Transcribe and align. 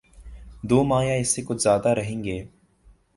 دو 0.69 0.83
ماہ 0.83 1.05
یا 1.05 1.13
اس 1.13 1.35
سے 1.35 1.41
کچھ 1.41 1.61
زیادہ 1.61 1.89
رہیں 1.89 2.23
گے۔ 2.23 2.43